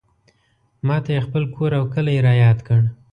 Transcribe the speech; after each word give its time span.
ماته 0.87 1.09
یې 1.15 1.21
خپل 1.27 1.43
کور 1.55 1.71
او 1.79 1.83
کلی 1.93 2.17
رایاد 2.27 2.57
کړ. 2.67 2.81